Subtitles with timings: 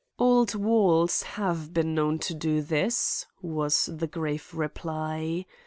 [0.17, 5.45] "Old walls have been known to do this," was the grave reply.